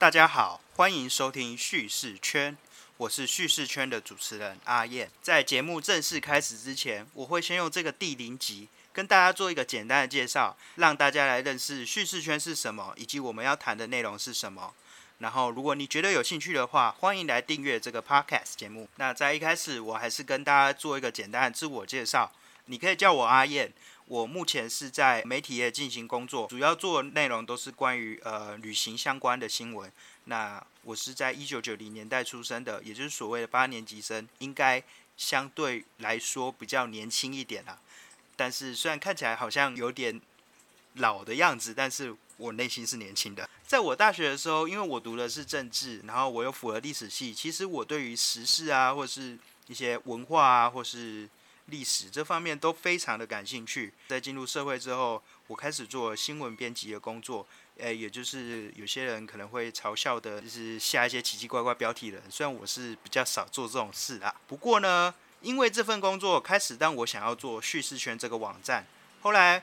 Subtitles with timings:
[0.00, 2.56] 大家好，欢迎收听叙事圈，
[2.96, 5.10] 我是叙事圈的主持人阿燕。
[5.20, 14.72] 在节目正式开始之前，我会先用这个第零集跟大家做一个简单的介绍，让大家来认识叙事圈是什么，以及我们要谈的内容是什么。
[15.18, 18.88] 然后，如果你觉得有兴趣的话，欢迎来订阅这个 podcast 节目。
[18.96, 22.32] 那在一开始，我还是跟大家做一个简单的自我介绍。
[22.70, 23.72] 你可以叫我阿燕。
[24.06, 29.90] 我目前是在媒体业进行工作，主要做内容都是关于呃旅行相关的新闻。
[30.24, 34.82] 那我是在一九九零年代出生的，也就是所谓的八年级生，应该
[35.16, 37.78] 相对来说比较年轻一点啦。
[38.36, 40.20] 但是虽然看起来好像有点
[40.94, 43.48] 老的样子，但是我内心是年轻的。
[43.66, 51.28] 在我大学的时候，因为我读的是政治，然后我又符合历史系，其实我对于时事啊，或是一些文化啊，或是
[51.70, 53.92] 历史这方面都非常的感兴趣。
[54.08, 57.46] 在进入社会之后，我开始做新闻编辑的工作，
[57.78, 62.20] 诶，也就是有些人可能会嘲笑的，就是下一些奇奇怪怪标题的。
[62.28, 68.84] 虽然我是比较少做这种事啊，不过呢，因为这份工作开始让我想要做叙事圈这个网站，
[69.22, 69.62] 后来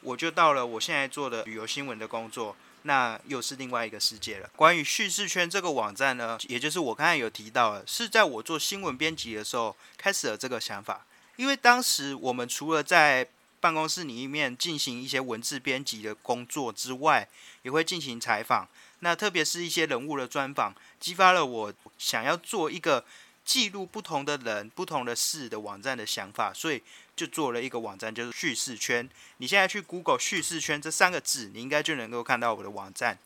[0.00, 4.48] 我就到了我现在做的旅游新闻的工作，那又是另外一个世界了。
[4.56, 11.04] 关于叙事圈这个网站呢，也就是我刚才有提到的，是在我做新闻编辑的时候开始了这个想法。
[11.38, 13.26] 因为当时我们除了在
[13.60, 17.28] 办公室里面进行一些文字编辑的工作之外，
[17.62, 18.68] 也会进行采访。
[18.98, 23.04] 那特别是一些人物的专访，激发了我想要做一个
[23.44, 26.82] 记录不同的人、不同的事的网站的想法，所以
[27.14, 29.08] 就做了一个网站，就是叙事圈。
[29.36, 33.16] 你现在去 Google 叙事圈这三个字，你应该就能够看到我的网站。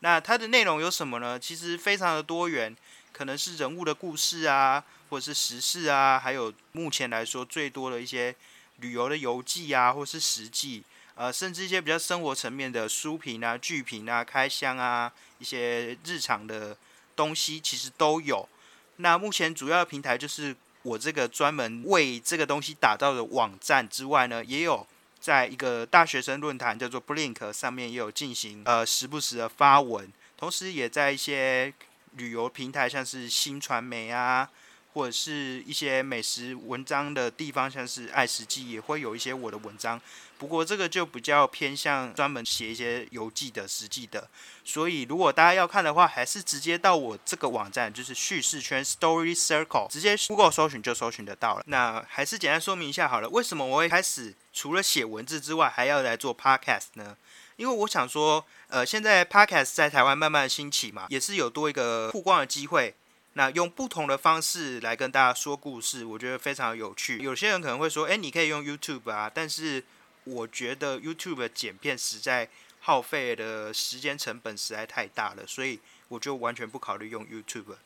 [0.00, 1.38] 那它的内容有什么呢？
[1.38, 2.74] 其实非常的多元，
[3.12, 4.82] 可能是人物的故事啊。
[5.08, 8.34] 或者是时事啊，还有目前来说最多的一些
[8.76, 10.82] 旅游的游记啊，或是实记，
[11.14, 16.76] 呃，甚至一些比较生活层面的书评啊、剧评啊、开箱啊，一些日常的
[17.16, 18.48] 东西其实都有。
[18.96, 24.86] 那目前主要的平台就是我这个专门为这个东西打造的网站之外呢，也有
[25.18, 31.74] 在一个大学生论坛叫做 Blink 上面也有进行呃时不时的发文，同时也在一些
[32.12, 34.48] 旅游平台，像是新传媒啊。
[34.92, 40.00] 或者是一些美食文章的地方，像是爱食记也会有一些我的文章，
[40.38, 44.28] 不过这个就比较偏向专门写一些游记的实际的，
[44.64, 51.62] 所以如果大家要看的话，还是直接到我这个网站，就是叙事圈 Story Circle，直接 Google 搜寻就搜寻得到了。
[51.66, 57.16] 那还是简单说明一下好了，为什么我会开始除了写文字之外，还要来做 Podcast 呢？
[57.56, 62.94] 因为我想说，呃，现在 Podcast 在台湾慢慢兴起嘛，也是有多一个曝光的机会。
[63.38, 67.18] 那用不同的方式来跟大家说故事，我觉得非常有趣。
[67.18, 69.84] 有些人可能会说：“哎，你可以用 YouTube 啊。”但是
[70.24, 72.48] 我觉得 YouTube 的剪片实在
[72.80, 75.78] 耗费的时间成本实在太大了，所以
[76.08, 77.76] 我就完全不考虑用 YouTube。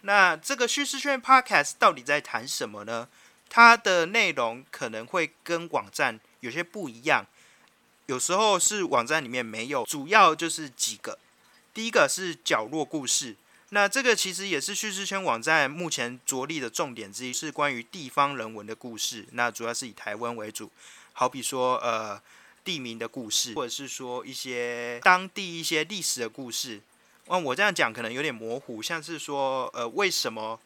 [0.00, 3.06] 那这个叙事圈 Podcast 到底在谈什么呢？
[3.48, 7.24] 它的内容可能会跟网站有些不一样，
[8.06, 9.84] 有时候是网站里面没有。
[9.84, 11.20] 主要就是几个，
[11.72, 13.36] 第一个是角落故事。
[13.74, 19.26] 那这个其实也是叙事圈网站目前着力的重点之一，是关于地方人文的故事。
[19.32, 20.70] 那主要是以台湾为主，
[21.14, 22.20] 好比说呃
[22.62, 26.82] 地名的故事，或者是说一些当地一些历史的故事。
[27.28, 30.60] 那我这样讲可能有点模糊，像是说呃为什么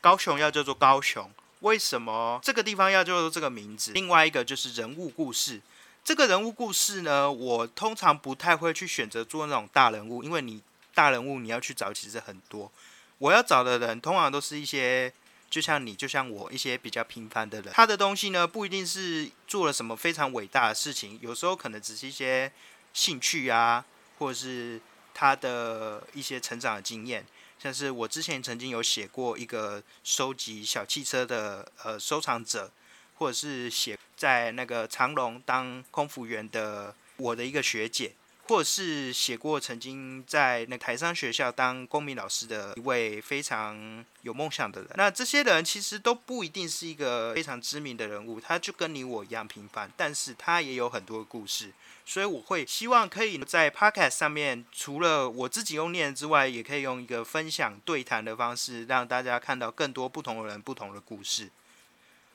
[0.00, 1.28] 高雄要叫做高雄？
[1.58, 3.90] 为什么这个地方要叫做这个名字？
[3.90, 5.60] 另外一个就是人物故事。
[6.04, 10.62] 这个人物故事呢，我通常不太会去选择做那种大人物，因为你。
[10.94, 12.70] 大人物你要去找，其实很多。
[13.18, 15.12] 我要找的人，通常都是一些
[15.50, 17.72] 就像你，就像我一些比较平凡的人。
[17.72, 22.50] 他的东西呢，不一定是做了什么非常伟大的事情，有时候可能只是一些
[22.92, 23.84] 兴趣啊，
[24.18, 24.80] 或者是
[25.14, 27.24] 他的一些成长的经验。
[27.58, 32.70] 像是我之前曾经有写过一个收集小汽车的呃收藏者，
[33.14, 38.12] 或者是写在那个长隆当空服员的我的一个学姐。
[38.46, 51.72] 或是写过曾经在那台商学校当公民老师的一位非常有梦想的人，那这些人其实都不一定是一个非常知名的人物，他就跟你我一样平凡，但是他也有很多故事，
[52.04, 61.50] 所以我会希望可以在 podcast 上面，除了我自己用念之外，也可以用一个分享对谈的方式，让大家看到更多不同的人、不同的故事。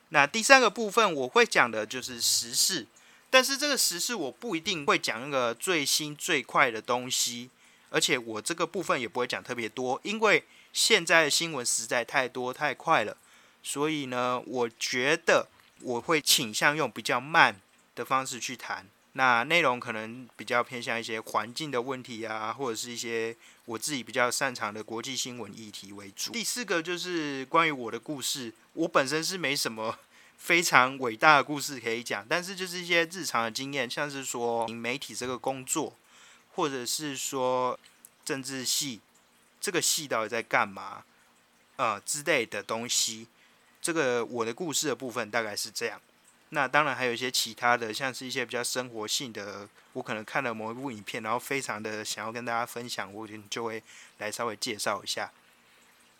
[0.08, 2.88] 那第三个部分我会讲的就是时事。
[3.30, 7.48] 但是这个时事我不一定会讲那个最新最快的东西，
[7.88, 13.16] 而且我这个部分也不会讲特别多，因为现在的新闻实在太多太快了，
[13.62, 15.48] 所以呢，我觉得
[15.80, 17.60] 我会倾向用比较慢
[17.94, 18.86] 的方式去谈。
[19.14, 26.30] 那内容可能比较偏向一些环境的问题啊，或者是一些我自己比较擅长的国际新闻议题为主。
[26.30, 29.98] 第四个就是关于我的故事，我本身是没什么
[30.42, 35.94] 非常伟大的故事可以讲，但是就是一些日常的经验，像是说媒体这个工作，
[36.54, 37.78] 或者是说
[38.24, 39.00] 政治系
[39.60, 41.04] 这个系到底在干嘛，
[41.76, 43.28] 呃之类的东西。
[43.82, 46.00] 这个我的故事的部分大概是这样。
[46.48, 53.80] 那当然还有一些其他的，像是一些比较生活性的，我可能看了某一部影片，然后非常的想要跟大家分享，我就会
[54.18, 55.30] 来稍微介绍一下。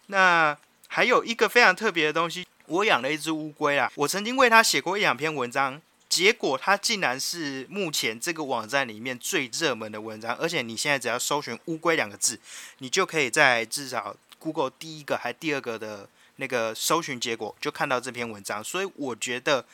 [0.06, 0.56] 那
[0.88, 12.38] 还有一个非常特别的东西，我养了一只乌龟啊，我曾经为它写过一两篇文章，结果它竟然是目前这个网站里面最热门的文章，而且你现在只要搜寻“乌龟”两个字，
[12.78, 19.64] 你就可以在至少 Google 第一个还第二个的那个搜寻结果就看到这篇文章，所以我觉得。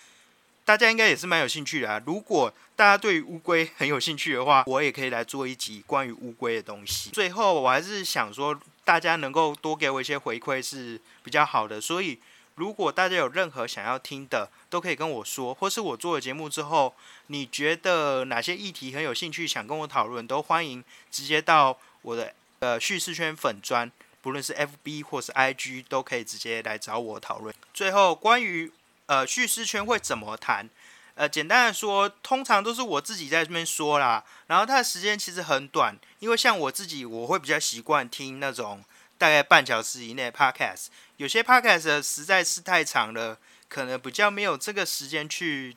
[0.67, 2.03] 大家应该也是蛮有兴趣的啊！
[2.05, 7.11] 如果大家对于乌龟很有兴趣的话，我也可以来做一集关于乌龟的东西。
[7.11, 11.81] 最后，我还是想说，大家能够多给我一些回馈是比较好的。
[11.81, 12.19] 所以，
[12.57, 16.95] 如果大家有任何想要听的，都可以跟我说，或是我做了节目之后，
[17.27, 23.93] 你觉得哪些议题很有兴趣，想跟我讨论，都欢迎直接到我的呃叙事圈粉砖，
[24.23, 27.55] 不论是 FB 或是 IG，都可以直接来找我讨论。
[27.75, 28.73] 最后，关于
[29.05, 30.69] 呃，叙事圈会怎么谈？
[31.15, 34.25] 呃，简单的说，通常都是我自己在这边说啦。
[34.47, 38.83] 然后它的时间其实很短，因为像我自己，我会比较习惯听那种
[39.19, 40.87] 大概半小时以内 podcast。
[41.17, 45.77] 有些 podcast 实在是太长了，可能比较没有这个时间去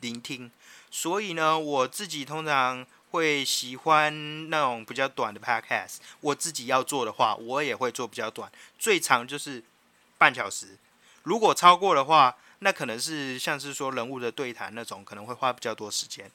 [0.00, 0.50] 聆听。
[0.90, 5.96] 所以呢，我自己通常会喜欢那种比较短的 podcast。
[6.20, 9.62] 我自己要做的话，我也会做比较短，最长就是
[10.18, 10.76] 半小时。
[11.22, 16.30] 如果超过的话，那可能是像是说人物的对谈那种，可能会花比较多时间。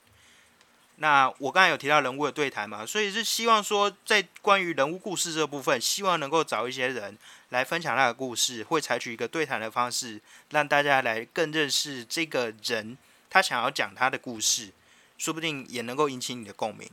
[0.99, 7.15] 那我刚才有提到人物的对谈嘛，所以是希望说，在关于人物故事这部分，希望能够找一些人
[7.49, 12.97] 来分享他的故事，会采取一个对谈的方式，让大家来更认识这个人，
[13.29, 14.71] 他想要讲他的故事，
[15.19, 16.89] 说不定也能够引起你的共鸣。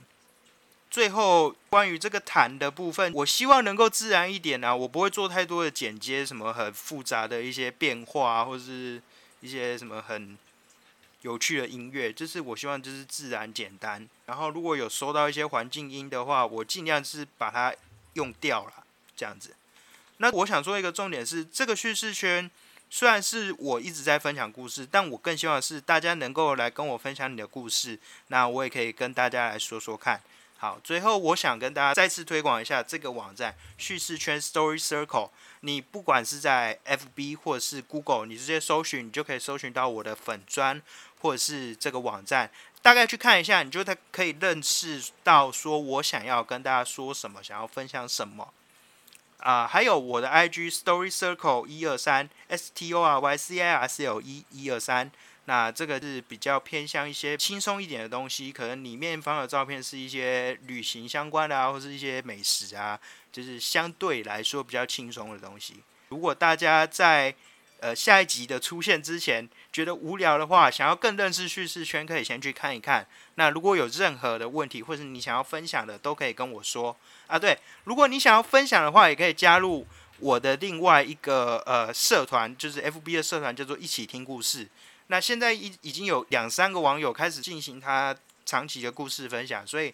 [0.91, 9.03] 最后，关于这个谈的部分，我希望能够自然一点啊，我不会做太多的剪接，什么很复杂的一些变化，或者是
[9.41, 10.39] 一些什么很
[11.25, 14.07] 有趣的音乐，就是我希望就是自然简单。
[14.27, 17.75] 然后如果有收到一些环境音的话，我尽量是把它
[18.13, 18.85] 用掉了，
[19.17, 19.57] 这样子。
[20.19, 22.51] 那我想说一个重点是，这个叙事圈
[22.91, 27.99] 虽然是我一直在分享故事，但我更希望是大家能够来跟我分享你的故事，
[28.29, 30.21] 那我也可以跟大家来说说看。
[30.59, 35.31] 好，最后我想跟大家再次推广一下这个网站叙事圈 Story Circle。
[35.61, 40.81] 你不管是在 FB 或是 Google，你直接搜寻，你就可以搜寻到我的粉砖
[41.25, 42.51] 或者是这个网站。
[42.83, 48.53] 大概去看一下，你就他可以认识到说我想要跟大家说什么，想要分享什么。
[49.39, 55.11] 啊，还有我的 IG Story Circle 一二三 S T O R Y C I R C L 一一二三。
[55.47, 63.01] 那这个是比较偏向一些轻松一点的东西，可能里面放的照片是一些旅行相关的啊，或是一些美食啊，
[63.33, 65.83] 就是相对来说比较轻松的东西。
[66.11, 67.35] 如果大家在
[67.81, 73.05] 呃下一集的出现之前觉得无聊的话，想要更认识叙事圈，可以先去看一看。
[73.35, 76.97] 那如果有任何的问题，或是你想要分享的，都可以跟我说
[77.27, 77.37] 啊。
[77.37, 79.85] 对，如果你想要分享的话，也可以加入
[80.21, 84.69] 我的另外一个呃社团，就是 FB 的社团，叫做一起听故事。
[85.09, 88.15] 那现在已已经有两三个网友开始进行他
[88.47, 89.93] 长期的故事分享，所以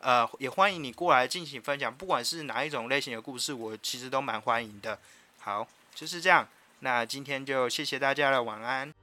[0.00, 4.98] 呃也欢迎你过来进行分享，不管是哪一种类型的故事，我其实都蛮欢迎的。
[5.40, 6.48] 好，就是这样，
[6.80, 8.97] 那今天就谢谢大家了，晚安。